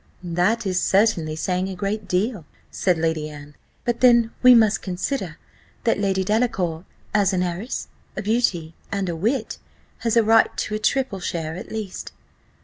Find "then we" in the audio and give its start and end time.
3.99-4.55